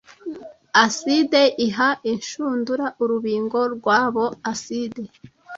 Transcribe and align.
Acide 0.85 1.41
iha 1.67 1.89
inshundura 2.11 2.85
urubingo 3.03 3.59
rwabo 3.75 4.25
Acide 4.51 5.03